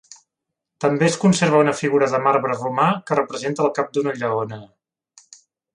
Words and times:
També 0.85 1.05
es 1.07 1.17
conserva 1.25 1.59
una 1.65 1.75
figura 1.81 2.09
de 2.15 2.23
marbre 2.29 2.57
romà 2.63 2.89
que 3.11 3.19
representa 3.21 3.67
el 3.69 3.73
cap 3.81 3.95
d'una 3.99 4.19
lleona. 4.23 4.63